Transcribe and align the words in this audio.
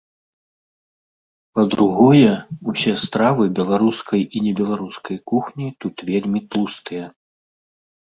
Па-другое, 1.59 2.31
усе 2.73 2.93
стравы 3.03 3.43
беларускай 3.61 4.21
і 4.35 4.45
небеларускай 4.49 5.17
кухні 5.33 5.67
тут 5.85 5.95
вельмі 6.13 6.39
тлустыя. 6.53 7.05